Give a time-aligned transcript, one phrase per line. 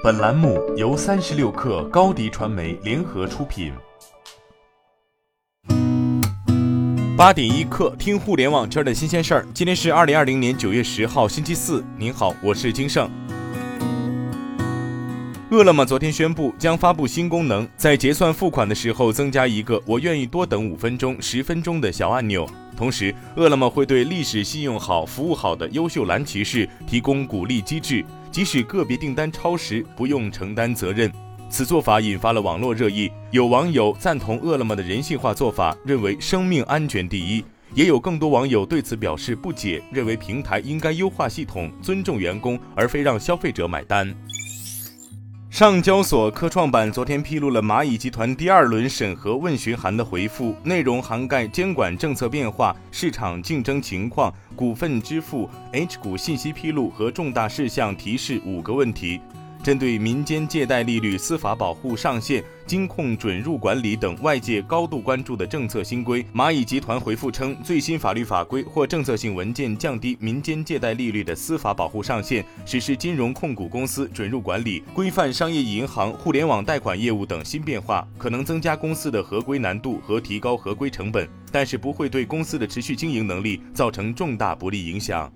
[0.00, 3.72] 本栏目由三十六氪高低传媒联合出品。
[7.16, 9.46] 八点一刻，听互联网圈的新鲜事儿。
[9.52, 11.84] 今天是二零二零年九月十号，星期四。
[11.96, 13.10] 您好，我是金盛。
[15.50, 22.48] 饿了么昨天宣布将发布新功能，在结算付款的时候增加一个“我愿意多等五分钟、十分钟”的小按钮。
[22.76, 28.04] 同时，饿了么会对历史信用好、服务好的优秀蓝骑士提供鼓励机制。
[28.30, 31.10] 即使个别订单超时，不用承担责任。
[31.50, 37.42] 此做法引发了网络热议，有网友赞同饿了么的人性化做法，认为生命安全第一；
[37.74, 44.14] 也有更多网友对此表示不解，认为平台应该优化系统，尊重员工，而非让消费者买单。
[45.58, 59.20] 上交所科创板昨天披露了蚂蚁集团第二轮审核问询函的回复，内容涵盖监管政策变化、市场竞争情况、股份支付、H 股信息披露和重大事项提示五个问题。
[59.62, 85.30] 针对民间借贷利率司法保护上限、金控准入管理等外界高度关注的政策新规，蚂蚁集团回复称，最新法律法规或政策性文件降低民间借贷利率的司法保护上限，实施金融控股公司准入管理、规范商业银行互联网贷款业务等新变化，可能增加公司的合规难度和提高合规成本，但是不会对公司的持续经营能力造成重大不利影响。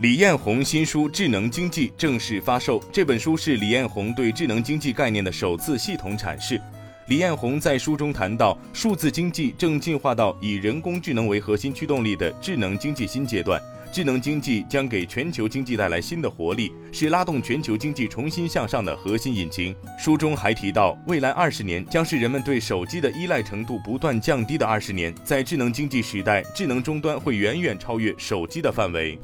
[0.00, 2.80] 李彦宏新书《智能经济》正式发售。
[2.92, 6.60] 这本书是李彦宏对智能经济概念的首次系统阐释。
[7.08, 13.60] 李彦宏在书中谈到，数字经济正进化到以人工智能为核心驱动力的智能经济新阶段。
[13.90, 19.74] 智能经济将给全球经济带来新的活力，是拉动全球经济重新向上的核心引擎。
[19.98, 25.12] 书中还提到，未来二十年将是人们对手机的依赖程度不断降低的二十年。
[25.24, 29.18] 在智能经济时代，智能终端会远远超越手机的范围。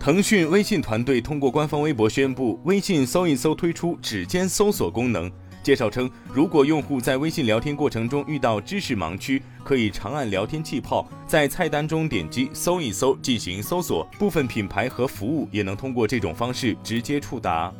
[0.00, 5.30] 腾讯微信团队通过官方微博宣布，微信搜一搜推出指尖搜索功能。
[5.62, 14.02] 介绍称，如果用户在微信聊天过程中遇到知识盲区，可以长按聊天气泡，在菜单中点击搜一搜进行搜索。
[14.18, 17.70] 部分品牌和服务也能通过这种方式直接触达。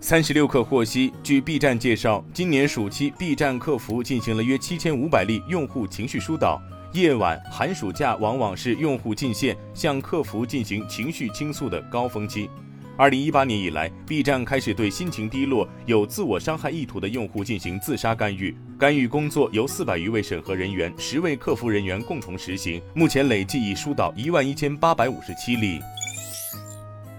[0.00, 6.62] 三十六氪获悉，据 B 站介绍，今年暑期 B 站客服进行了约七千五百例用户情绪疏导。
[6.96, 12.48] 夜晚、寒暑假往往是用户进线向客服进行情绪倾诉的高峰期。
[12.96, 18.56] 二零一八年以来，B 站开始对心情低落、有自我伤害意图的用户进行自杀干预。
[18.78, 25.78] 干预工作由四百余位审核人员、十位客服人员共同实行，目前累计已疏导一万一千八百五十七例。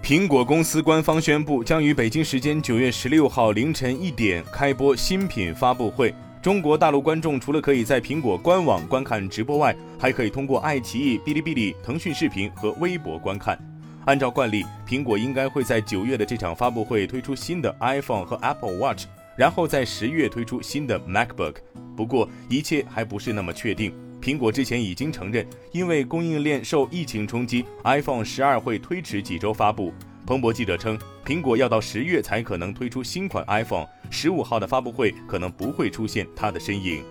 [0.02, 6.12] 苹果公司官方宣布，将于北京时间九月十六号凌晨一点开播新品发布会。
[6.42, 13.58] 中国大陆观众除了可以在苹果官网观看直播外，还可以通过爱奇艺、哔哩哔哩、腾讯视频和微博观看。
[14.06, 19.06] 按照惯例，苹果应该会在九月的这场发布会推出新的 iPhone 和 Apple Watch，
[19.36, 21.56] 然后在十月推出新的 MacBook。
[21.98, 23.92] 不过，一切还不是那么确定。
[24.22, 29.94] 苹果之前已经承认，因为供应链受疫情冲击，iPhone 十二会推迟几周发布。
[30.28, 37.02] 彭博记者称，苹果要到十月才可能推出新款 iPhone，十五号的发布会可能不会出现它的身影。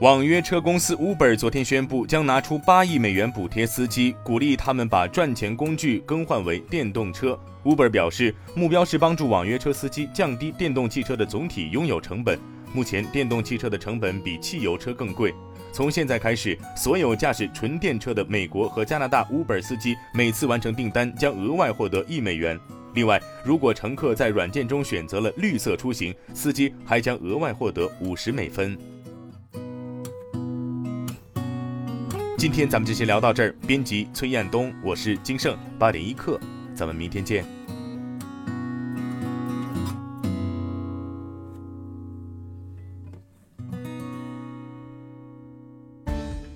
[0.00, 7.38] 网约车公司 Uber 昨天宣布，将拿出八亿美元补贴司机，鼓励他们把赚钱工具更换为电动车。
[7.64, 12.38] Uber 表示，目标是帮助网约车司机降低电动汽车的总体拥有成本。
[12.72, 15.34] 目前，电动汽车的成本比汽油车更贵。
[15.72, 22.58] 从现在开始，所有驾驶纯电车的美国和加拿大 Uber 司机每次完成订单将额外获得一美元。
[22.94, 28.76] 另外，如果乘客在软件中选择了绿色出行，司机还将额外获得五十美分。
[32.38, 33.54] 今天咱们就先聊到这儿。
[33.66, 36.40] 编辑崔彦东，我是金盛八点一刻，
[36.74, 37.57] 咱们明天见。